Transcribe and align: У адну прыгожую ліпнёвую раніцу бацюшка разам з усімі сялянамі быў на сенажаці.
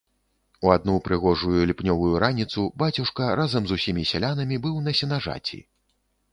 У 0.67 0.69
адну 0.75 0.95
прыгожую 1.07 1.67
ліпнёвую 1.73 2.15
раніцу 2.25 2.65
бацюшка 2.85 3.29
разам 3.43 3.63
з 3.71 3.81
усімі 3.81 4.09
сялянамі 4.15 4.61
быў 4.67 4.83
на 4.89 4.99
сенажаці. 5.01 5.65